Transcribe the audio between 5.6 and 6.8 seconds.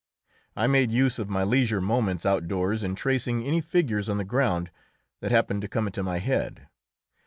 to come into my head.